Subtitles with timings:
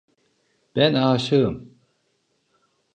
[0.75, 1.79] Ben aşığım…